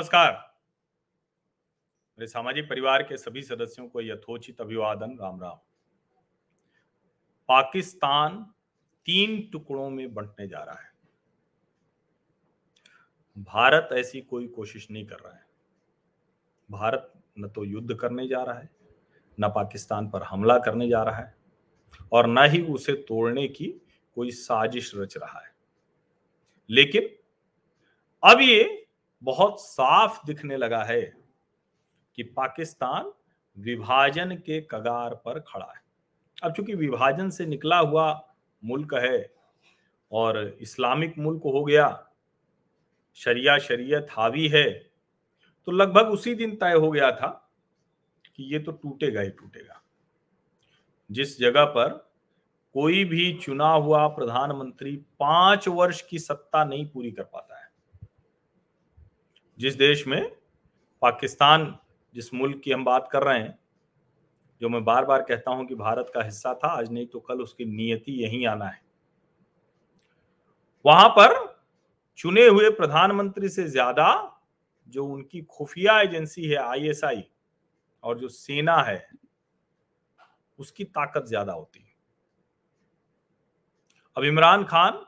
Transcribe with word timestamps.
नमस्कार। 0.00 0.32
मेरे 2.18 2.26
सामाजिक 2.26 2.68
परिवार 2.68 3.02
के 3.02 3.16
सभी 3.16 3.42
सदस्यों 3.42 3.88
को 3.88 4.00
यथोचित 4.00 4.60
अभिवादन, 4.60 5.18
राम 5.20 5.40
राम। 5.40 5.56
पाकिस्तान 7.48 8.54
तीन 9.06 9.50
टुकड़ों 9.50 9.90
में 9.90 10.14
बंटने 10.14 10.48
जा 10.48 10.58
रहा 10.58 10.74
है। 10.74 10.92
भारत 13.38 13.88
ऐसी 13.92 14.20
कोई 14.20 14.48
कोशिश 14.48 14.90
नहीं 14.90 15.06
कर 15.06 15.16
रहा 15.16 15.34
है। 15.34 15.46
भारत 16.70 17.12
न 17.38 17.48
तो 17.48 17.64
युद्ध 17.64 17.94
करने 17.94 18.28
जा 18.28 18.42
रहा 18.42 18.58
है, 18.58 18.70
न 19.40 19.48
पाकिस्तान 19.48 20.10
पर 20.10 20.22
हमला 20.22 20.58
करने 20.58 20.88
जा 20.88 21.02
रहा 21.02 21.16
है 21.16 21.36
और 22.12 22.26
न 22.26 22.38
ही 22.38 22.62
उसे 22.62 22.92
तोड़ने 22.92 23.48
की 23.48 23.74
कोई 24.14 24.30
साजिश 24.30 24.92
रच 24.96 25.16
रहा 25.16 25.40
है। 25.40 25.54
लेकिन 26.70 27.08
अब 28.30 28.40
ये 28.40 28.86
बहुत 29.22 29.60
साफ़ 29.60 30.18
दिखने 30.26 30.56
लगा 30.56 30.82
है 30.84 31.00
कि 32.18 32.22
पाकिस्तान 32.22 33.12
विभाजन 33.56 34.34
के 34.36 34.60
कगार 34.60 35.14
पर 35.14 35.38
खड़ा 35.40 35.66
है। 35.66 35.82
अब 36.42 36.52
चूँकि 36.52 36.74
विभाजन 36.74 37.30
से 37.30 37.46
निकला 37.46 37.78
हुआ 37.78 38.12
मुल्क 38.62 38.94
है 38.94 39.32
और 40.12 40.38
इस्लामिक 40.60 41.18
मुल्क 41.18 41.42
हो 41.44 41.64
गया, 41.64 42.06
शरिया 43.16 43.58
शरीयत 43.58 44.06
हावी 44.10 44.48
है 44.48 44.70
तो 45.66 45.72
लगभग 45.72 46.08
उसी 46.08 46.34
दिन 46.34 46.56
तय 46.56 46.72
हो 46.72 46.90
गया 46.90 47.10
था 47.12 47.28
कि 48.36 48.52
ये 48.52 48.58
तो 48.58 48.72
टूटेगा 48.72 49.20
ही 49.20 49.30
टूटेगा। 49.30 49.80
जिस 51.10 51.38
जगह 51.40 51.64
पर 51.66 51.88
कोई 52.74 53.04
भी 53.04 53.32
चुना 53.34 53.68
हुआ 53.68 54.06
प्रधानमंत्री 54.08 54.96
पाँच 55.20 55.68
वर्ष 55.68 56.00
की 56.02 56.18
सत्ता 56.18 56.64
नहीं 56.64 56.86
पूरी 56.86 57.10
कर 57.12 57.22
पाता 57.22 57.49
जिस 59.60 59.74
देश 59.74 60.06
में 60.06 60.30
पाकिस्तान, 61.02 61.78
जिस 62.14 62.32
मुल्क 62.34 62.60
की 62.64 62.70
हम 62.72 62.84
बात 62.84 63.08
कर 63.12 63.22
रहे 63.22 63.38
हैं, 63.38 63.58
जो 64.60 64.68
मैं 64.68 64.84
बार 64.84 65.04
बार 65.04 65.22
कहता 65.22 65.50
हूँ 65.50 65.66
कि 65.66 65.74
भारत 65.74 66.10
का 66.14 66.22
हिस्सा 66.22 66.52
था, 66.54 66.68
आज 66.68 66.90
नहीं 66.92 67.06
तो 67.06 67.20
कल 67.20 67.40
उसकी 67.40 67.64
नियति 67.64 68.12
यहीं 68.12 68.46
आना 68.46 68.66
है। 68.66 68.82
वहाँ 70.84 71.08
पर 71.08 71.34
चुने 72.18 72.46
हुए 72.46 72.70
प्रधानमंत्री 72.70 73.48
से 73.48 73.64
ज़्यादा 73.64 74.36
जो 74.88 75.04
उनकी 75.06 75.40
खुफिया 75.42 76.00
एजेंसी 76.00 76.44
है 76.44 76.56
आईएसआई 76.56 77.22
और 78.04 78.18
जो 78.18 78.28
सेना 78.28 78.76
है, 78.82 79.08
उसकी 80.58 80.84
ताकत 80.84 81.26
ज़्यादा 81.26 81.52
होती 81.52 81.80
है। 81.80 81.94
अब 84.16 84.24
इमरान 84.24 84.64
खान, 84.64 85.04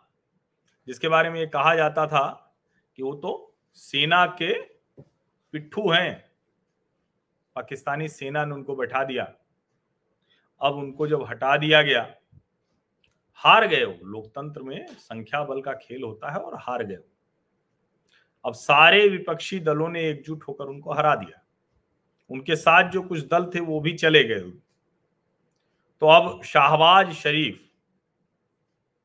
जिसके 0.88 1.08
बारे 1.08 1.30
में 1.30 1.40
ये 1.40 1.46
कहा 1.46 1.74
जाता 1.74 2.06
था 2.06 2.54
कि 2.98 3.02
वो 3.02 3.14
तो 3.14 3.51
सेना 3.76 4.26
के 4.26 4.52
पिट्ठू 5.52 5.90
हैं। 5.90 6.30
पाकिस्तानी 7.54 8.08
सेना 8.08 8.44
ने 8.44 8.54
उनको 8.54 8.76
बैठा 8.76 9.04
दिया। 9.04 9.32
अब 10.60 10.74
उनको 10.74 11.06
जब 11.06 11.22
हटा 11.22 11.56
दिया 11.56 11.82
गया, 11.82 12.14
हार 13.32 13.66
गए 13.66 13.84
वो। 13.84 14.06
लोकतंत्र 14.06 14.62
में 14.62 14.86
संख्या 14.86 15.44
बल 15.44 15.60
का 15.62 15.72
खेल 15.72 16.02
होता 16.02 16.30
है 16.30 16.38
और 16.38 16.56
हार 16.60 16.84
गए 16.84 16.98
अब 18.44 18.54
सारे 18.54 19.08
विपक्षी 19.08 19.58
दलों 19.60 19.88
ने 19.88 20.00
एकजुट 20.08 20.44
होकर 20.48 20.64
उनको 20.64 20.92
हरा 20.92 21.14
दिया। 21.14 21.42
उनके 22.30 22.56
साथ 22.56 22.90
जो 22.90 23.02
कुछ 23.02 23.20
दल 23.20 23.50
थे, 23.54 23.60
वो 23.60 23.80
भी 23.80 23.92
चले 23.92 24.24
गए। 24.24 24.40
तो 26.00 26.06
अब 26.06 26.42
शाहबाज 26.42 27.12
शरीफ, 27.12 27.68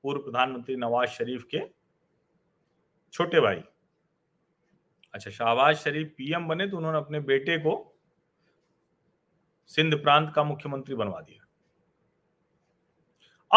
पूर्व 0.04 0.22
प्रधानमंत्री 0.22 0.76
नवाज़ 0.76 1.10
शरीफ 1.10 1.44
के 1.44 1.60
छोटे 3.14 3.40
भाई 3.40 3.64
अच्छा 5.18 5.32
शाहबाज 5.32 5.76
शरीफ 5.76 6.14
पीएम 6.18 6.48
बने 6.48 6.68
तो 6.68 6.78
उन्होंने 6.78 6.98
अपने 6.98 7.20
बेटे 7.20 7.58
को 7.58 8.00
सिंध 9.66 9.96
प्रांत 10.04 10.32
का 10.36 10.44
मुख्यमंत्री 10.44 10.96
बनवा 10.96 11.22
दिया। 11.22 11.46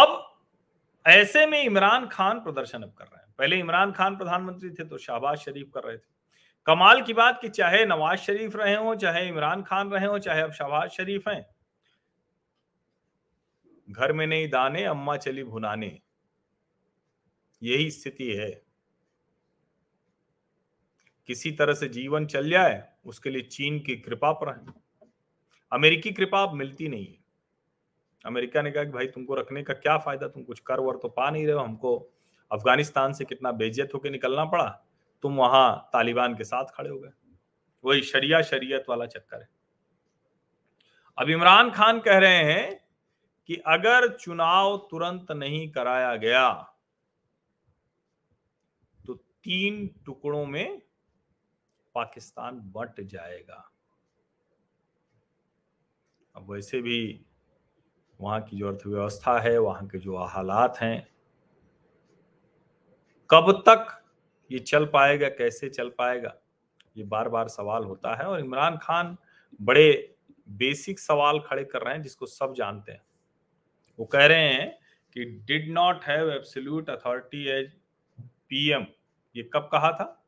अब 0.02 0.38
ऐसे 1.06 1.46
में 1.46 1.62
इमरान 1.62 2.06
खान 2.08 2.40
प्रदर्शन 2.40 2.82
अब 2.82 2.92
कर 2.92 3.04
रहे 3.04 3.22
हैं। 3.22 3.34
पहले 3.38 3.58
इमरान 3.58 3.92
खान 3.92 4.16
प्रधानमंत्री 4.16 4.70
थे 4.70 4.84
तो 4.84 4.98
शाहबाज 4.98 5.38
शरीफ 5.38 5.70
कर 5.74 5.82
रहे 5.82 5.96
थे। 5.96 6.08
कमाल 6.66 7.02
की 7.02 7.12
बात 7.12 7.38
कि 7.42 7.48
चाहे 7.48 7.86
नवाज़ 7.86 8.18
शरीफ 8.18 8.56
रहे 8.56 8.74
हो, 8.74 8.94
चाहे 8.94 9.28
इमरान 9.28 9.62
खान 9.62 9.90
रहे 9.90 10.06
हो, 10.06 10.18
चाहे 10.18 10.40
अब 10.40 10.52
शाहबाज 10.52 10.90
शरीफ 10.90 11.28
हैं। 11.28 11.46
घर 13.90 14.12
में 14.12 14.26
नहीं 14.26 14.48
दाने, 14.48 14.84
अम्मा 14.84 15.16
चली 15.16 15.44
भुनाने। 15.44 16.00
यही 17.62 17.90
स्थिति 17.90 18.32
है। 18.32 18.69
किसी 21.30 21.50
तरह 21.52 21.74
से 21.74 21.88
जीवन 21.88 22.26
चल 22.26 22.50
जाए, 22.50 22.82
उसके 23.06 23.30
लिए 23.30 23.42
चीन 23.42 23.78
की 23.80 23.96
कृपा 23.96 24.30
पर 24.32 24.48
है। 24.48 24.74
अमेरिकी 25.72 26.10
कृपा 26.12 26.42
अब 26.42 26.54
मिलती 26.54 26.88
नहीं 26.88 27.06
है। 27.06 27.18
अमेरिका 28.24 28.62
ने 28.62 28.70
कहा 28.70 28.84
कि 28.84 28.90
भाई 28.90 29.06
तुमको 29.06 29.34
रखने 29.34 29.62
का 29.62 29.74
क्या 29.74 29.96
फ़ायदा, 29.98 30.28
तुम 30.28 30.42
कुछ 30.42 30.60
कर 30.60 30.80
वर 30.80 30.96
तो 30.96 31.08
पा 31.08 31.30
नहीं 31.30 31.46
रहे 31.46 31.54
हो, 31.54 31.60
हमको 31.60 31.96
अफ़गानिस्तान 32.50 33.12
से 33.12 33.24
कितना 33.24 33.52
बेजियत 33.52 33.94
होकर 33.94 34.10
निकलना 34.10 34.44
पड़ा, 34.44 34.68
तुम 35.24 35.36
वहाँ 35.36 35.90
तालिबान 35.92 36.34
के 36.34 36.44
साथ 36.44 36.74
खड़े 36.74 36.90
हो 36.90 36.98
गए। 36.98 37.10
वही 37.84 38.02
शरिया 38.02 38.42
शरीयत 38.42 38.84
वाला 38.88 39.06
चक्कर 39.06 39.40
है। 39.40 39.48
अब 41.18 41.30
इमरान 41.30 41.70
खान 41.70 42.00
कह 42.00 42.18
रहे 42.18 42.42
हैं 42.44 42.80
कि 43.48 43.56
अगर 43.68 44.08
चुनाव 44.16 44.76
तुरंत 44.90 45.32
नहीं 45.32 45.68
कराया 45.70 46.14
गया 46.16 46.50
तो 49.00 49.14
तीन 49.14 49.86
टुकड़ों 50.06 50.44
में 50.46 50.80
पाकिस्तान 51.94 52.60
बट 52.76 53.00
जाएगा। 53.00 53.70
अब 56.36 56.50
वैसे 56.52 56.80
भी 56.80 57.26
वहाँ 58.20 58.40
की 58.40 58.56
जो 58.56 58.68
अर्थव्यवस्था 58.68 59.38
है, 59.38 59.58
वहाँ 59.58 59.86
के 59.86 59.98
जो 59.98 60.16
हालात 60.16 60.78
हैं, 60.78 61.06
कब 63.30 63.62
तक 63.68 64.04
ये 64.50 64.58
चल 64.58 64.86
पाएगा, 64.86 65.28
कैसे 65.28 65.68
चल 65.68 65.88
पाएगा, 65.88 66.34
ये 66.96 67.04
बार 67.04 67.28
बार 67.28 67.48
सवाल 67.48 67.84
होता 67.84 68.14
है। 68.14 68.24
और 68.24 68.40
इमरान 68.40 68.76
खान 68.76 69.16
बड़े 69.62 70.16
बेसिक 70.48 71.00
सवाल 71.00 71.40
खड़े 71.40 71.64
कर 71.64 71.82
रहे 71.82 71.94
हैं, 71.94 72.02
जिसको 72.02 72.26
सब 72.26 72.54
जानते 72.54 72.92
हैं। 72.92 73.02
वो 73.98 74.06
कह 74.06 74.26
रहे 74.26 74.48
हैं 74.48 74.78
कि 75.12 75.24
did 75.24 75.70
not 75.70 76.04
have 76.04 76.30
absolute 76.30 76.90
authority 76.90 77.46
as 77.48 77.72
PM 78.20 78.86
ये 79.36 79.50
कब 79.54 79.68
कहा 79.72 79.92
था? 79.92 80.19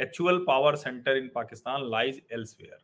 Actual 0.00 0.38
power 0.38 0.76
centre 0.76 1.16
in 1.16 1.30
Pakistan 1.34 1.88
lies 1.90 2.22
elsewhere 2.32 2.78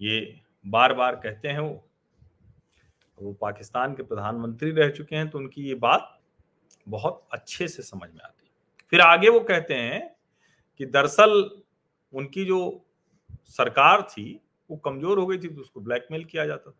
ये 0.00 0.40
बार 0.64 0.94
बार 0.94 1.16
कहते 1.16 1.48
हैं 1.48 1.58
वो। 1.58 1.88
वो 3.18 3.32
पाकिस्तान 3.32 3.94
के 3.94 4.02
प्रधानमंत्री 4.02 4.70
रह 4.70 4.90
चुके 4.90 5.16
हैं 5.16 5.28
तो 5.30 5.38
उनकी 5.38 5.62
ये 5.62 5.74
बात 5.76 6.18
बहुत 6.86 7.22
अच्छे 7.32 7.68
से 7.68 7.82
समझ 7.82 8.08
में 8.10 8.20
आती। 8.20 8.46
है 8.46 8.50
फिर 8.92 9.00
आगे 9.00 9.28
वो 9.28 9.40
कहते 9.40 9.74
हैं 9.74 10.16
कि 10.80 10.86
दरअसल 10.86 11.50
उनकी 12.12 12.44
जो 12.44 12.84
सरकार 13.48 14.02
थी, 14.02 14.40
वो 14.70 14.76
कमज़ोर 14.76 15.18
हो 15.18 15.26
गई 15.26 15.38
थी 15.38 15.48
तो 15.48 15.60
उसको 15.60 15.80
ब्लैकमेल 15.80 16.24
किया 16.24 16.46
जाता 16.46 16.70
था। 16.70 16.78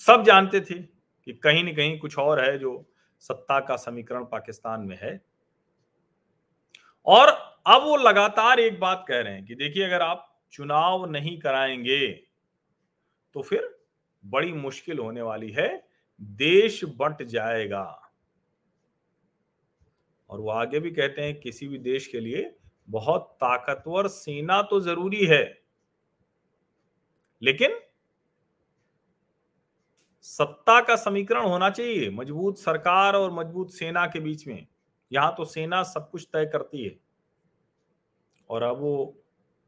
सब 0.00 0.22
जानते 0.24 0.60
थे 0.60 0.74
कि 0.74 1.32
कहीं 1.34 1.64
न 1.64 1.74
कहीं 1.76 1.98
कुछ 1.98 2.18
और 2.18 2.44
है 2.44 2.58
जो 2.58 2.84
सत्ता 3.24 3.58
का 3.60 3.76
समीकरण 3.76 4.24
पाकिस्तान 4.24 4.80
में 4.80 4.98
है। 5.02 5.20
और 7.08 7.28
अब 7.66 7.82
वो 7.82 7.96
लगातार 7.96 8.60
एक 8.60 8.80
बात 8.80 9.04
कह 9.08 9.20
रहे 9.20 9.32
हैं 9.34 9.44
कि 9.44 9.54
देखिए, 9.54 9.84
अगर 9.84 10.02
आप 10.02 10.42
चुनाव 10.52 11.10
नहीं 11.10 11.38
कराएँगे 11.38 12.08
तो 13.34 13.42
फिर 13.42 13.78
बड़ी 14.24 14.52
मुश्किल 14.52 14.98
होने 14.98 15.22
वाली 15.22 15.50
है। 15.50 15.88
देश 16.20 16.84
बंट 16.84 17.22
जाएगा। 17.22 18.12
और 20.30 20.40
वो 20.40 20.50
आगे 20.50 20.80
भी 20.80 20.90
कहते 20.90 21.22
हैं, 21.22 21.40
किसी 21.40 21.68
भी 21.68 21.78
देश 21.78 22.06
के 22.06 22.20
लिए 22.20 22.56
बहुत 22.88 23.22
ताकतवर 23.34 24.08
सेना 24.08 24.62
तो 24.62 24.80
ज़रूरी 24.80 25.26
है। 25.26 25.62
लेकिन 27.42 27.80
सत्ता 30.22 30.80
का 30.80 30.96
समीकरण 30.96 31.44
होना 31.44 31.70
चाहिए, 31.70 32.10
मज़बूत 32.10 32.58
सरकार 32.58 33.16
और 33.16 33.32
मज़बूत 33.32 33.70
सेना 33.70 34.06
के 34.06 34.20
बीच 34.20 34.46
में। 34.46 34.66
यहाँ 35.12 35.34
तो 35.36 35.44
सेना 35.44 35.82
सब 35.82 36.10
कुछ 36.10 36.28
तय 36.32 36.46
करती 36.46 36.84
है। 36.84 37.07
और 38.50 38.62
अब 38.62 38.80
वो 38.80 39.14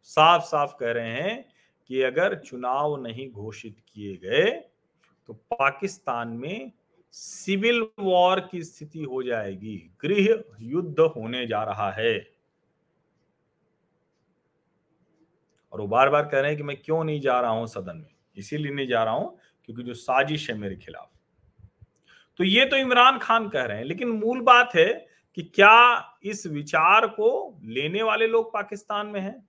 साफ़ 0.03 0.43
साफ़ 0.43 0.75
कह 0.81 0.93
रहे 0.93 1.13
हैं 1.13 1.45
कि 1.91 2.03
अगर 2.03 2.35
चुनाव 2.35 2.97
नहीं 3.03 3.31
घोषित 3.31 3.77
किए 3.95 4.17
गए 4.17 4.51
तो 5.29 5.33
पाकिस्तान 5.33 6.29
में 6.29 6.73
सिविल 7.13 7.87
वॉर 7.99 8.41
की 8.41 8.63
स्थिति 8.63 9.03
हो 9.03 9.23
जाएगी। 9.23 9.77
गृह 10.03 10.43
युद्ध 10.61 11.01
होने 11.01 11.47
जा 11.47 11.63
रहा 11.65 11.91
है। 11.91 12.31
और 15.73 15.81
वो 15.81 15.87
बार 15.87 16.09
बार 16.09 16.29
कह 16.29 16.41
रहे 16.41 16.51
हैं 16.51 16.57
कि 16.57 16.63
मैं 16.63 16.77
क्यों 16.77 17.05
नहीं 17.05 17.21
जा 17.21 17.41
रहा 17.41 17.51
हूँ 17.51 17.67
सदन 17.67 17.97
में? 17.97 18.11
इसीलिए 18.37 18.73
नहीं 18.73 18.87
जा 18.89 19.05
रहा 19.05 19.15
हूँ, 19.15 19.37
क्योंकि 19.65 19.83
जो 19.83 19.95
साजिश 19.95 20.51
है 20.51 20.57
मेरे 20.57 20.77
खिलाफ। 20.77 21.11
तो 22.39 22.45
ये 22.45 22.65
तो 22.65 22.77
इमरान 22.77 23.19
खान 23.19 23.49
कह 23.49 23.65
रहे 23.65 23.79
हैं, 23.79 23.85
लेकिन 23.85 24.09
मूल 24.09 24.41
बात 24.41 24.75
है 24.75 25.10
कि 25.41 25.51
क्या 25.55 26.19
इस 26.23 26.47
विचार 26.47 27.07
को 27.07 27.59
लेने 27.65 28.03
वाले 28.03 28.27
लोग 28.27 28.53
पाकिस्तान 28.53 29.07
में 29.07 29.21
हैं? 29.21 29.49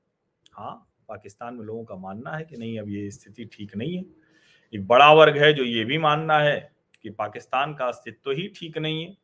हाँ 0.53 0.87
पाकिस्तान 1.07 1.53
में 1.53 1.63
लोगों 1.65 1.83
का 1.85 1.95
मानना 1.95 2.31
है 2.31 2.43
कि 2.43 2.57
नहीं, 2.57 2.79
अब 2.79 2.89
ये 2.89 3.09
स्थिति 3.11 3.45
ठीक 3.45 3.75
नहीं 3.75 3.97
है। 3.97 4.03
एक 4.73 4.87
बड़ा 4.87 5.11
वर्ग 5.13 5.37
है 5.37 5.53
जो 5.53 5.63
ये 5.63 5.83
भी 5.85 5.97
मानना 5.97 6.37
है 6.39 6.71
कि 7.01 7.09
पाकिस्तान 7.09 7.73
का 7.73 7.85
अस्तित्व 7.85 8.31
ही 8.31 8.47
ठीक 8.47 8.77
नहीं 8.77 9.03
है, 9.05 9.17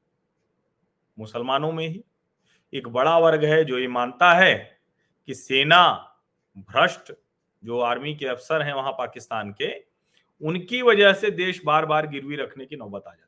मुसलमानों 1.20 1.72
में 1.72 1.88
ही। 1.88 2.04
एक 2.74 2.88
बड़ा 2.88 3.18
वर्ग 3.18 3.46
है 3.46 3.64
जो 3.66 3.80
ये 3.80 3.88
मानता 3.88 4.34
है 4.34 4.80
कि 5.28 5.34
सेना 5.34 6.14
भ्रष्ट, 6.58 7.14
जो 7.64 7.80
आर्मी 7.80 8.16
के 8.16 8.26
अफसर 8.26 8.62
हैं 8.62 8.74
वहाँ 8.74 8.92
पाकिस्तान 8.92 9.52
के, 9.52 9.74
उनकी 10.42 10.82
वजह 10.82 11.14
से 11.14 11.32
देश 11.32 11.62
बार 11.66 11.86
बार 11.86 12.08
गिरवी 12.08 12.36
रखने 12.36 12.66
की 12.66 12.76
नौबत 12.76 13.04
आ 13.08 13.12
जाती 13.12 13.27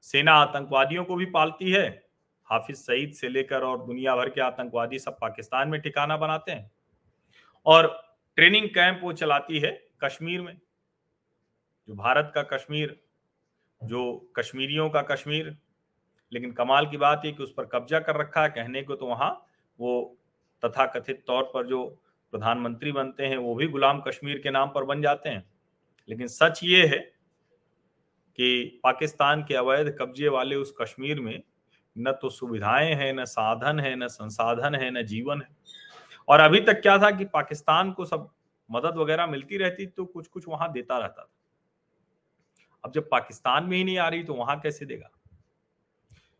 सेना 0.00 0.32
आतंकवादियों 0.32 1.04
को 1.04 1.14
भी 1.14 1.26
पालती 1.26 1.70
है। 1.70 2.06
हाफिज 2.44 2.76
सईद 2.76 3.12
से 3.12 3.28
लेकर 3.28 3.62
और 3.62 3.86
दुनिया 3.86 4.16
भर 4.16 4.28
के 4.28 4.40
आतंकवादी 4.40 4.98
सब 4.98 5.16
पाकिस्तान 5.20 5.68
में 5.68 5.80
ठिकाना 5.80 6.16
बनाते 6.16 6.52
हैं। 6.52 6.70
और 7.66 8.02
ट्रेनिंग 8.36 8.68
कैंप 8.68 9.00
वो 9.02 9.12
चलाती 9.12 9.58
है 9.58 9.88
कश्मीर 10.04 10.42
में। 10.42 10.58
जो 11.88 11.94
भारत 11.94 12.32
का 12.34 12.42
कश्मीर, 12.42 13.00
जो 13.84 14.32
कश्मीरियों 14.36 14.90
का 14.90 15.02
कश्मीर। 15.02 15.56
लेकिन 16.32 16.52
कमाल 16.52 16.86
की 16.86 16.96
बात 16.96 17.22
है 17.24 17.32
कि 17.32 17.42
उस 17.42 17.54
पर 17.56 17.64
कब्जा 17.64 18.00
कर 18.00 18.16
रखा 18.16 18.42
है 18.42 18.48
कहने 18.48 18.82
को 18.82 18.94
तो 18.94 19.06
वहाँ 19.06 19.46
वो 19.80 20.18
तथाकथित 20.64 21.24
तौर 21.26 21.42
पर 21.42 21.66
जो 21.66 22.02
प्रधानमंत्री 22.30 22.92
बनते 22.92 23.26
हैं 23.26 23.36
वो 23.36 23.54
भी 23.54 23.66
गुलाम 23.66 24.00
कश्मीर 24.00 24.38
के 24.38 24.50
नाम 24.50 24.68
पर 24.68 24.84
बन 24.84 25.02
जाते 25.02 25.28
हैं। 25.28 25.52
लेकिन 26.08 26.26
सच 26.26 26.60
ये 26.64 26.86
है 26.86 27.12
कि 28.40 28.80
पाकिस्तान 28.84 29.42
के 29.42 29.54
अवैध 29.54 29.96
कब्जे 30.00 30.28
वाले 30.28 30.56
उस 30.56 30.74
कश्मीर 30.80 31.20
में 31.20 31.42
न 31.98 32.12
तो 32.12 32.28
सुविधाएँ 32.28 32.94
हैं, 32.94 33.12
न 33.12 33.24
साधन 33.24 33.80
है, 33.80 33.94
न 33.96 34.06
संसाधन 34.08 34.74
है, 34.74 34.90
न 34.90 35.02
जीवन 35.02 35.42
है। 35.42 35.48
और 36.28 36.40
अभी 36.40 36.60
तक 36.60 36.80
क्या 36.80 36.96
था 36.98 37.10
कि 37.10 37.24
पाकिस्तान 37.24 37.92
को 37.92 38.04
सब 38.04 38.28
मदद 38.70 38.96
वगैरह 38.96 39.26
मिलती 39.26 39.56
रहती 39.56 39.86
तो 39.86 40.04
कुछ 40.04 40.26
कुछ 40.26 40.48
वहाँ 40.48 40.70
देता 40.72 40.98
रहता 40.98 41.22
था। 41.22 41.30
अब 42.84 42.92
जब 42.92 43.08
पाकिस्तान 43.10 43.64
में 43.64 43.76
ही 43.76 43.84
नहीं 43.84 43.98
आ 43.98 44.08
रही 44.08 44.22
तो 44.24 44.34
वहाँ 44.34 44.58
कैसे 44.60 44.86
देगा? 44.86 45.10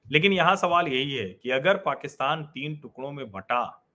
लेकिन 0.06 0.32
यहाँ 0.32 0.56
सवाल 0.56 0.88
यही 0.88 1.14
है 1.14 1.28
कि 1.32 1.50
अगर 1.50 1.76
पाकिस्तान 1.76 2.44
तीन 2.44 2.76
टुकड़ों 2.76 3.12
में 3.12 3.30
बटा, 3.30 3.86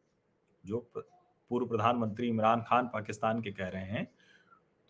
जो 0.64 0.92
पूर्व 0.98 1.66
प्रधानमंत्री 1.66 2.28
इमरान 2.28 2.62
खान 2.62 2.88
पाकिस्तान 2.88 3.42
के 3.42 3.52
कह 3.52 3.68
रहे 3.68 3.84
हैं 3.84 4.08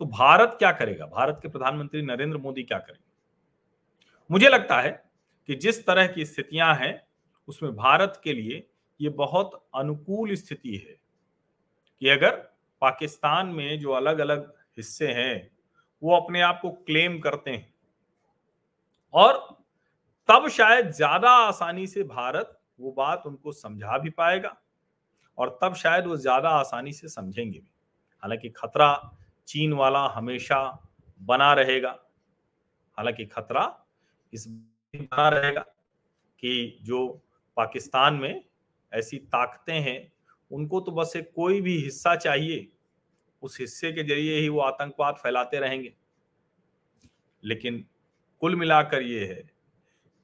तो 0.02 0.06
भारत 0.06 0.56
क्या 0.60 0.72
करेगा? 0.72 1.06
भारत 1.06 1.40
के 1.42 1.48
प्रधानमंत्री 1.48 2.02
नरेंद्र 2.02 2.38
मोदी 2.38 2.64
क्या 2.64 2.78
करेंगे? 2.78 3.05
मुझे 4.30 4.50
लगता 4.50 4.80
है 4.82 4.92
कि 5.50 5.56
जिस 5.56 5.86
तरह 5.86 6.08
की 6.08 6.26
स्थितियाँ 6.26 6.74
हैं, 6.76 7.02
उसमें 7.48 7.76
भारत 7.76 8.20
के 8.24 8.34
लिए 8.34 8.68
ये 9.00 9.10
बहुत 9.12 9.52
अनुकूल 9.76 10.34
स्थिति 10.36 10.76
है 10.78 10.96
कि 12.02 12.10
अगर 12.10 12.36
पाकिस्तान 12.82 13.48
में 13.48 13.80
जो 13.80 13.92
अलग 13.92 14.20
अलग 14.20 14.52
हिस्से 14.78 15.08
हैं, 15.08 15.50
वो 16.02 16.16
अपने 16.16 16.42
आप 16.42 16.60
को 16.62 16.70
क्लेम 16.72 17.20
करते 17.20 17.52
हैं 17.52 17.74
और 19.14 19.38
तब 20.30 20.48
शायद 20.50 20.92
ज़्यादा 20.92 21.30
आसानी 21.30 21.88
से 21.88 22.04
भारत 22.04 22.60
वो 22.80 22.92
बात 22.92 23.24
उनको 23.26 23.52
समझा 23.52 23.98
भी 23.98 24.10
पाएगा 24.10 24.56
और 25.38 25.58
तब 25.64 25.76
शायद 25.76 26.08
वो 26.08 26.18
ज़्यादा 26.18 26.50
आसानी 26.50 26.94
से 26.94 27.08
समझेंगे 27.08 27.60
भी। 27.60 27.72
हालाँकि 28.24 28.50
खतरा 28.50 28.94
चीन 29.48 29.74
वाला 29.74 30.06
हमेशा 30.08 30.60
बना 31.22 31.54
रहेगा, 31.54 31.90
हालाँकि 32.98 33.26
खतरा 33.26 33.66
इस 34.36 34.48
बना 34.48 35.30
रहेगा 35.30 35.62
कि 36.40 36.80
जो 36.82 37.08
पाकिस्तान 37.58 38.14
में 38.14 38.44
ऐसी 38.94 39.18
ताकतें 39.18 39.80
हैं, 39.80 40.14
उनको 40.52 40.80
तो 40.82 40.92
बस 40.92 41.14
एक 41.16 41.32
कोई 41.36 41.62
भी 41.62 41.78
हिस्सा 41.78 42.16
चाहिए, 42.16 42.68
उस 43.42 43.60
हिस्से 43.60 43.92
के 43.92 44.04
ज़रिए 44.04 44.40
ही 44.40 44.50
वो 44.50 44.60
आतंकवाद 44.60 45.16
फैलाते 45.16 45.60
रहेंगे। 45.60 45.94
लेकिन 47.44 47.86
कुल 48.42 48.56
मिलाकर 48.56 49.02
ये 49.02 49.26
है 49.26 49.52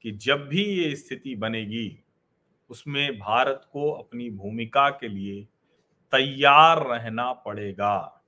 कि 0.02 0.12
जब 0.12 0.48
भी 0.48 0.64
ये 0.64 0.96
स्थिति 0.96 1.36
बनेगी, 1.36 2.04
उसमें 2.69 3.19
भारत 3.19 3.69
को 3.74 3.92
अपनी 3.92 4.30
भूमिका 4.30 4.90
के 4.90 5.07
लिए 5.07 5.44
तैयार 6.14 6.88
रहना 6.88 7.34
पड़ेगा। 7.34 8.24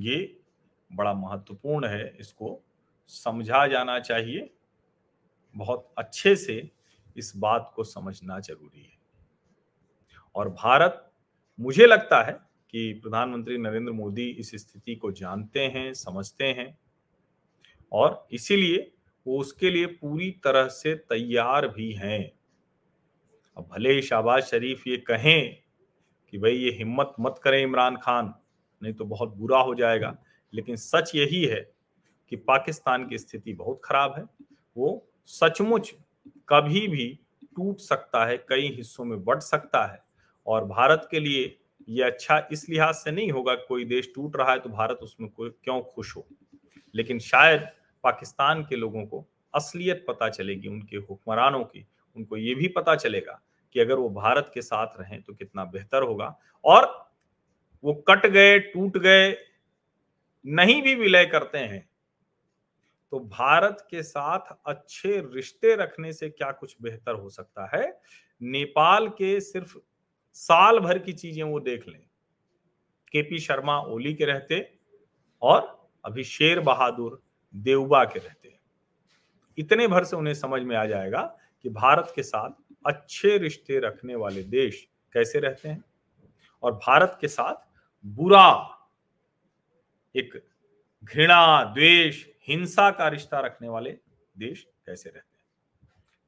ये 0.00 0.40
बड़ा 0.92 1.14
महत्वपूर्ण 1.14 1.86
है 1.86 2.16
इसको 2.20 2.64
समझा 3.08 3.66
जाना 3.66 3.98
चाहिए। 4.00 4.50
बहुत 5.56 5.88
अच्छे 5.98 6.34
से 6.36 6.70
इस 7.16 7.32
बात 7.36 7.72
को 7.76 7.84
समझना 7.84 8.38
ज़रूरी 8.40 8.82
है। 8.82 8.96
और 10.34 10.48
भारत, 10.48 11.10
मुझे 11.58 11.86
लगता 11.86 12.22
है 12.22 12.32
कि 12.70 12.92
प्रधानमंत्री 12.92 13.58
नरेंद्र 13.58 13.92
मोदी 13.92 14.28
इस 14.30 14.50
स्थिति 14.54 14.94
को 14.94 15.10
जानते 15.12 15.60
हैं, 15.60 15.92
समझते 15.94 16.44
हैं 16.44 16.78
और 17.92 18.26
इसीलिए 18.32 18.92
वो 19.26 19.38
उसके 19.38 19.70
लिए 19.70 19.86
पूरी 19.86 20.30
तरह 20.44 20.68
से 20.68 20.94
तैयार 20.94 21.68
भी 21.68 21.92
हैं। 21.92 22.30
अब 23.56 23.68
भले 23.72 23.92
ही 23.92 24.02
शाहबाज 24.02 24.42
शरीफ 24.42 24.86
ये 24.86 24.96
कहें 24.96 25.56
कि 26.32 26.38
भाई 26.38 26.56
ये 26.56 26.70
हिम्मत 26.70 27.14
मत 27.20 27.40
करें 27.42 27.62
इमरान 27.62 27.96
खान, 27.96 28.34
नहीं 28.82 28.92
तो 28.94 29.04
बहुत 29.04 29.34
बुरा 29.36 29.60
हो 29.60 29.74
जाएगा, 29.74 30.16
लेकिन 30.52 30.76
सच 30.76 31.14
यही 31.14 31.44
है 31.44 31.60
कि 32.30 32.36
पाकिस्तान 32.36 33.06
की 33.08 33.18
स्थिति 33.18 33.52
बहुत 33.52 33.80
खराब 33.84 34.14
है। 34.18 34.24
वो 34.76 35.06
सचमुच 35.26 35.94
कभी 36.48 36.86
भी 36.88 37.06
टूट 37.56 37.78
सकता 37.78 38.24
है, 38.26 38.36
कई 38.38 38.68
हिस्सों 38.68 39.04
में 39.04 39.24
बढ़ 39.24 39.38
सकता 39.38 39.84
है 39.86 40.02
और 40.46 40.64
भारत 40.64 41.08
के 41.10 41.20
लिए 41.20 41.56
ये 41.88 42.02
अच्छा 42.02 42.38
इस 42.52 42.68
लिहाज 42.68 42.94
से 42.94 43.10
नहीं 43.10 43.30
होगा 43.30 43.54
कोई 43.54 43.84
देश 43.84 44.10
टूट 44.14 44.36
रहा 44.36 44.52
है 44.52 44.58
तो 44.58 44.70
भारत 44.70 44.98
उसमें 45.02 45.28
कोई 45.30 45.50
क्यों 45.64 45.80
खुश 45.84 46.16
हो। 46.16 46.26
लेकिन 46.94 47.18
शायद 47.18 47.68
पाकिस्तान 48.04 48.62
के 48.62 48.76
लोगों 48.76 49.04
को 49.06 49.24
असलियत 49.54 50.04
पता 50.08 50.28
चलेगी, 50.28 50.68
उनके 50.68 50.96
हुक्मरानों 50.96 51.62
की, 51.64 51.86
उनको 52.16 52.36
ये 52.36 52.54
भी 52.54 52.68
पता 52.68 52.94
चलेगा 52.96 53.40
कि 53.74 53.80
अगर 53.80 53.94
वो 53.94 54.08
भारत 54.10 54.50
के 54.54 54.62
साथ 54.62 55.00
रहें 55.00 55.20
तो 55.22 55.34
कितना 55.34 55.64
बेहतर 55.64 56.02
होगा। 56.02 56.34
और 56.64 56.86
वो 57.84 57.94
कट 58.08 58.26
गए, 58.26 58.58
टूट 58.58 58.98
गए, 58.98 59.36
नहीं 60.44 60.82
भी 60.82 60.94
विलय 60.94 61.26
करते 61.26 61.58
हैं 61.58 61.88
तो 63.12 63.20
भारत 63.20 63.86
के 63.90 64.02
साथ 64.02 64.56
अच्छे 64.66 65.20
रिश्ते 65.34 65.74
रखने 65.76 66.12
से 66.12 66.30
क्या 66.30 66.50
कुछ 66.52 66.76
बेहतर 66.82 67.14
हो 67.14 67.28
सकता 67.28 67.70
है? 67.76 68.00
नेपाल 68.42 69.08
के 69.08 69.40
सिर्फ़ 69.40 69.78
साल 70.32 70.78
भर 70.78 70.98
की 70.98 71.12
चीज़ें 71.12 71.42
वो 71.42 71.60
देख 71.60 71.88
लें। 71.88 72.00
केपी 73.12 73.38
शर्मा 73.38 73.80
ओली 73.80 74.14
के 74.14 74.24
रहते 74.24 74.78
और 75.42 75.88
अभी 76.04 76.24
शेर 76.24 76.60
बहादुर 76.60 77.22
देवबा 77.54 78.04
के 78.04 78.18
रहते। 78.18 78.58
इतने 79.58 79.86
भर 79.86 80.04
से 80.04 80.16
उन्हें 80.16 80.34
समझ 80.34 80.62
में 80.62 80.76
आ 80.76 80.84
जाएगा 80.86 81.22
कि 81.62 81.68
भारत 81.68 82.12
के 82.16 82.22
साथ 82.22 82.50
अच्छे 82.86 83.38
रिश्ते 83.38 83.78
रखने 83.78 84.14
वाले 84.14 84.42
देश 84.42 84.88
कैसे 85.12 85.38
रहते 85.38 85.68
हैं। 85.68 85.84
और 86.62 86.72
भारत 86.72 87.18
के 87.20 87.28
साथ 87.28 87.54
बुरा 88.06 88.74
एक 90.14 90.44
घृणा, 91.04 91.64
द्वेष, 91.64 92.26
हिंसा 92.48 92.90
का 92.90 93.08
रिश्ता 93.08 93.40
रखने 93.40 93.68
वाले 93.68 93.90
देश 94.38 94.68
कैसे 94.86 95.10
रहते 95.10 95.38
हैं? 95.38 95.44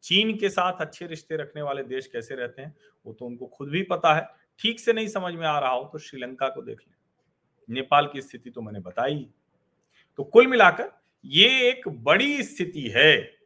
चीन 0.02 0.36
के 0.36 0.48
साथ 0.48 0.72
अच्छे 0.72 1.06
रिश्ते 1.06 1.36
रखने 1.36 1.62
वाले 1.62 1.82
देश 1.82 2.06
कैसे 2.06 2.34
रहते 2.34 2.62
हैं? 2.62 2.76
वो 3.06 3.12
तो 3.12 3.26
उनको 3.26 3.46
खुद 3.46 3.68
भी 3.68 3.82
पता 3.82 4.14
है। 4.14 4.28
ठीक 4.58 4.80
से 4.80 4.92
नहीं 4.92 5.08
समझ 5.08 5.34
में 5.34 5.46
आ 5.46 5.58
रहा 5.58 5.70
हो 5.70 5.84
तो 5.84 5.98
श्रीलंका 5.98 6.48
को 6.48 6.62
देख 6.62 6.80
लें। 6.80 6.94
नेपाल 7.74 8.06
की 8.06 8.22
स्थिति 8.22 8.50
तो 8.50 8.60
मैंने 8.60 8.80
बताई। 8.80 9.30
तो 10.16 10.24
कुल 10.24 10.46
मिलाकर 10.46 10.92
ये 11.24 11.68
एक 11.68 11.88
बड़ी 11.88 12.42
स्थिति 12.42 12.88
है। 12.88 13.38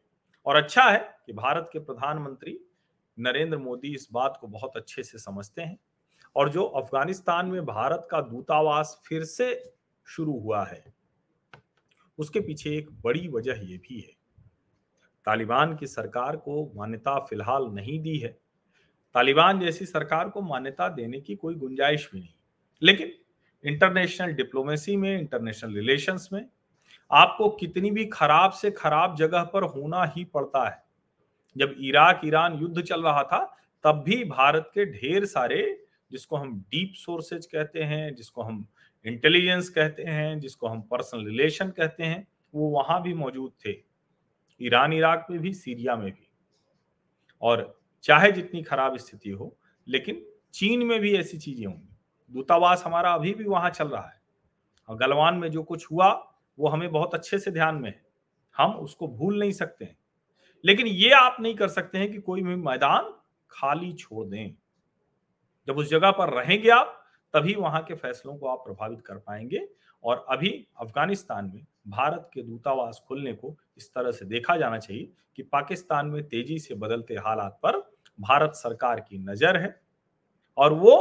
और 0.46 0.56
अच्छा 0.56 0.82
है 0.82 1.18
कि 1.26 1.32
भारत 1.32 1.70
के 1.72 1.78
प्रधानमंत्री 1.78 2.60
नरेंद्र 3.18 3.58
मोदी 3.58 3.94
इस 3.94 4.08
बात 4.12 4.38
को 4.40 4.46
बहुत 4.46 4.76
अच्छे 4.76 5.02
से 5.02 5.18
समझते 5.18 5.62
हैं। 5.62 5.78
और 6.36 6.48
जो 6.48 6.64
अफ़गानिस्तान 6.64 7.46
में 7.46 7.66
भारत 7.66 8.08
का 8.10 8.20
दूतावास 8.20 9.02
फिर 9.08 9.24
से 9.24 9.74
शुरू 10.04 10.32
हुआ 10.32 10.64
है 10.64 11.03
उसके 12.18 12.40
पीछे 12.40 12.76
एक 12.76 12.90
बड़ी 12.90 13.28
वजह 13.28 13.52
यह 13.52 13.78
भी 13.78 14.00
है। 14.00 14.24
तालिबान 15.24 15.76
की 15.76 15.86
सरकार 15.86 16.36
को 16.36 16.72
मान्यता 16.76 17.18
फ़िलहाल 17.18 17.64
नहीं 17.66 18.00
दी 18.00 18.18
है। 18.18 18.38
तालिबान 19.14 19.60
जैसी 19.60 19.86
सरकार 19.86 20.28
को 20.28 20.42
मान्यता 20.42 20.88
देने 20.88 21.20
की 21.20 21.34
कोई 21.34 21.54
गुंजाइश 21.54 22.10
भी 22.12 22.20
नहीं। 22.20 22.34
लेकिन 22.82 23.12
इंटरनेशनल 23.64 24.32
डिप्लोमेसी 24.32 24.96
में, 24.96 25.20
इंटरनेशनल 25.20 25.74
रिलेशंस 25.74 26.28
में 26.32 26.46
आपको 27.12 27.48
कितनी 27.48 27.90
भी 27.90 28.04
खराब 28.04 28.50
से 28.50 28.70
खराब 28.70 29.16
जगह 29.16 29.42
पर 29.44 29.62
होना 29.62 30.04
ही 30.04 30.24
पड़ता 30.24 30.68
है। 30.70 30.84
जब 31.56 31.74
इराक, 31.78 32.20
ईरान 32.24 32.54
युद्ध 32.54 32.82
चल 32.82 33.02
रहा 33.02 33.22
था, 33.22 33.56
तब 33.84 34.02
भी 34.06 34.24
भारत 34.24 34.70
के 34.74 34.84
ढेर 34.84 35.24
सारे, 35.24 35.84
जिसको 36.10 36.36
हम 36.36 36.60
डीप 36.60 36.92
सोर्सेज 36.94 37.46
कहते 37.46 37.82
हैं, 37.82 38.14
जिसको 38.14 38.42
हम 38.42 38.66
इंटेलिजेंस 39.06 39.68
कहते 39.68 40.02
हैं, 40.02 40.40
जिसको 40.40 40.68
हम 40.68 40.82
पर्सनल 40.82 41.26
रिलेशन 41.26 41.70
कहते 41.70 42.02
हैं, 42.02 42.28
वो 42.54 42.68
वहाँ 42.68 43.02
भी 43.02 43.14
मौजूद 43.14 43.52
थे। 43.66 43.74
ईरान, 44.62 44.92
इराक 44.92 45.26
में 45.30 45.40
भी, 45.40 45.54
सीरिया 45.54 45.96
में 45.96 46.12
भी। 46.12 46.28
और 47.42 47.80
चाहे 48.02 48.32
जितनी 48.32 48.62
खराब 48.62 48.96
स्थिति 48.96 49.30
हो, 49.30 49.58
लेकिन 49.88 50.26
चीन 50.54 50.86
में 50.86 51.00
भी 51.00 51.16
ऐसी 51.16 51.38
चीज़ें 51.38 51.66
होंगी। 51.66 51.96
दूतावास 52.30 52.82
हमारा 52.86 53.12
अभी 53.12 53.34
भी 53.34 53.44
वहाँ 53.44 53.70
चल 53.70 53.88
रहा 53.88 54.08
है। 54.08 54.22
और 54.88 54.96
गलवान 54.96 55.34
में 55.34 55.50
जो 55.50 55.62
कुछ 55.62 55.86
हुआ, 55.92 56.36
वो 56.58 56.68
हमें 56.68 56.92
बहुत 56.92 57.14
अच्छे 57.14 57.38
से 57.38 57.50
ध्यान 57.50 57.74
में 57.74 57.90
है। 57.90 58.04
हम 58.56 58.72
उसको 58.72 59.08
भूल 59.08 59.38
नहीं 59.38 59.52
सकते 59.52 59.84
हैं। 59.84 59.98
लेकिन 60.64 60.86
ये 60.86 61.10
आप 61.10 61.36
नहीं 61.40 61.54
कर 61.54 61.68
सकते 61.68 61.98
हैं 61.98 62.12
कि 62.12 62.18
कोई 62.18 62.42
भी 62.42 62.54
मैदान 62.54 63.14
खाली 63.50 63.92
छोड़ 63.92 64.26
दें। 64.26 64.54
जब 65.66 65.78
उस 65.78 65.90
जगह 65.90 66.10
पर 66.10 66.30
रहेंगे 66.30 66.68
आप 66.68 67.03
तभी 67.34 67.54
वहाँ 67.54 67.82
के 67.82 67.94
फैसलों 67.94 68.36
को 68.36 68.46
आप 68.46 68.58
प्रभावित 68.58 69.00
कर 69.06 69.14
पाएँगे 69.16 69.66
और 70.04 70.24
अभी 70.30 70.50
अफ़गानिस्तान 70.80 71.50
में 71.54 71.64
भारत 71.88 72.30
के 72.34 72.42
दूतावास 72.42 73.02
खुलने 73.08 73.32
को 73.32 73.56
इस 73.78 73.90
तरह 73.94 74.10
से 74.10 74.24
देखा 74.24 74.56
जाना 74.56 74.78
चाहिए 74.78 75.10
कि 75.36 75.42
पाकिस्तान 75.42 76.06
में 76.06 76.22
तेज़ी 76.24 76.58
से 76.58 76.74
बदलते 76.74 77.14
हालात 77.16 77.58
पर 77.62 77.78
भारत 78.18 78.52
सरकार 78.54 79.00
की 79.00 79.18
नज़र 79.20 79.56
है 79.56 79.74
और 80.58 80.72
वो 80.72 80.94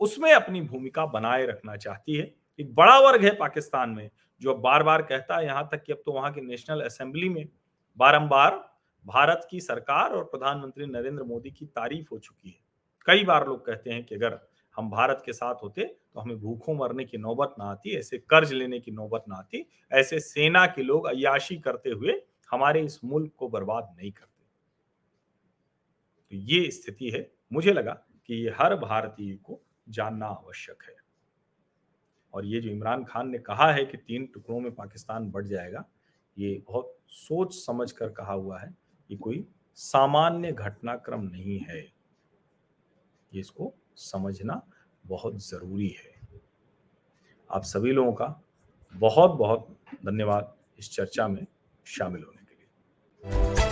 उसमें 0.00 0.32
अपनी 0.32 0.60
भूमिका 0.60 1.06
बनाए 1.06 1.46
रखना 1.46 1.76
चाहती 1.76 2.16
है। 2.16 2.32
एक 2.58 2.74
बड़ा 2.74 2.98
वर्ग 3.00 3.24
है 3.24 3.30
पाकिस्तान 3.36 3.90
में 3.90 4.08
जो 4.42 4.54
बार 4.56 4.82
बार 4.82 5.02
कहता 5.02 5.36
है 5.36 5.44
यहाँ 5.46 5.68
तक 5.72 5.82
कि 5.82 5.92
अब 5.92 6.02
तो 6.06 6.12
वहाँ 6.12 6.32
की 6.32 6.40
नेशनल 6.40 6.80
असेंबली 6.80 7.28
में 7.28 7.46
बारंबार 7.98 8.64
भारत 9.06 9.46
की 9.50 9.60
सरकार 9.60 10.12
और 10.12 10.24
प्रधानमंत्री 10.24 10.86
नरेंद्र 10.86 11.22
मोदी 11.22 11.50
की 11.50 11.66
तारीफ़ 11.66 12.08
हो 12.12 12.18
चुकी 12.18 12.48
है। 12.48 12.58
कई 13.06 13.24
बार 13.24 13.46
लोग 13.48 13.64
कहते 13.66 13.90
हैं 13.90 14.04
कि 14.04 14.14
अगर 14.14 14.38
हम 14.76 14.90
भारत 14.90 15.22
के 15.26 15.32
साथ 15.32 15.54
होते 15.62 15.84
तो 15.84 16.20
हमें 16.20 16.38
भूखों 16.40 16.74
मरने 16.74 17.04
की 17.04 17.18
नौबत 17.18 17.54
ना 17.58 17.64
आती, 17.64 17.90
ऐसे 17.90 18.18
कर्ज 18.18 18.52
लेने 18.52 18.80
की 18.80 18.90
नौबत 18.90 19.24
ना 19.28 19.36
आती, 19.36 19.66
ऐसे 19.92 20.20
सेना 20.20 20.66
के 20.66 20.82
लोग 20.82 21.06
अयाशी 21.06 21.56
करते 21.56 21.90
हुए 21.90 22.20
हमारे 22.50 22.82
इस 22.82 23.00
मुल्क 23.04 23.32
को 23.36 23.48
बर्बाद 23.48 23.94
नहीं 23.96 24.10
करते। 24.12 24.44
तो 26.32 26.36
ये 26.36 26.70
स्थिति 26.70 27.10
है। 27.10 27.30
मुझे 27.52 27.72
लगा 27.72 27.92
कि 28.26 28.34
ये 28.34 28.50
हर 28.50 28.74
भारतीय 28.76 29.34
को 29.36 29.60
जानना 29.88 30.26
आवश्यक 30.26 30.82
है। 30.82 30.96
और 32.32 32.44
ये 32.44 32.60
जो 32.60 32.70
इमरान 32.70 33.04
खान 33.04 33.28
ने 33.30 33.38
कहा 33.38 33.70
है 33.72 33.84
कि 33.84 33.96
तीन 33.96 34.26
टुकड़ों 34.26 34.60
में 34.60 34.74
पाकिस्तान 34.74 35.30
बढ़ 35.30 35.46
जाएगा, 35.46 35.84
ये 36.36 36.62
बहुत 36.68 36.96
सोच 37.08 37.54
समझ 37.54 37.90
कर 37.92 38.08
कहा 38.08 38.32
हुआ 38.32 38.58
है 38.60 38.74
ये 39.10 39.16
कोई 39.16 39.44
सामान्य 39.74 40.52
घटनाक्रम 40.52 41.22
नहीं 41.22 41.58
है। 41.58 41.84
इसको 43.32 43.72
समझना 43.96 44.62
बहुत 45.06 45.36
ज़रूरी 45.36 45.88
है। 45.88 46.38
आप 47.50 47.62
सभी 47.62 47.92
लोगों 47.92 48.12
का 48.12 48.42
बहुत 48.94 49.30
बहुत 49.30 49.76
धन्यवाद 50.06 50.54
इस 50.78 50.90
चर्चा 50.90 51.28
में 51.28 51.46
शामिल 51.84 52.22
होने 52.22 52.44
के 52.44 52.54
लिए। 52.54 53.63